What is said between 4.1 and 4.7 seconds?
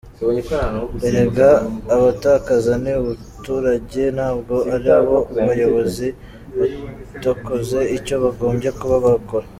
ntabwo